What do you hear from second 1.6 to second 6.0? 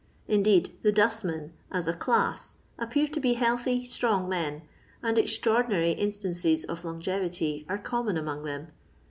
as a class, appear to be healthy, strong men, and extraordinary